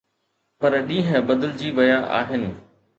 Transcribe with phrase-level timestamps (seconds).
[0.61, 2.53] پر ڏينهن بدلجي ويا آهن.